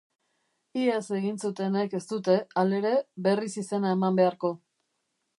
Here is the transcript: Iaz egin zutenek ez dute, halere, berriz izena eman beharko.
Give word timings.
Iaz 0.83 1.01
egin 1.17 1.35
zutenek 1.49 1.93
ez 1.99 2.01
dute, 2.11 2.37
halere, 2.61 2.93
berriz 3.27 3.51
izena 3.63 3.91
eman 3.99 4.17
beharko. 4.21 4.51